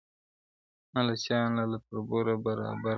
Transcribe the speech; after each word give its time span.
نه 0.93 1.01
له 1.07 1.13
سیال 1.23 1.49
نه 1.57 1.63
له 1.71 1.77
تربوره 1.87 2.33
برابر 2.45 2.75
دی- 2.83 2.87